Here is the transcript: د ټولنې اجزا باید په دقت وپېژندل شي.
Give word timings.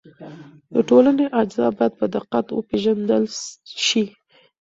د 0.73 0.75
ټولنې 0.89 1.25
اجزا 1.39 1.67
باید 1.77 1.93
په 1.99 2.05
دقت 2.15 2.45
وپېژندل 2.51 3.23
شي. 3.85 4.03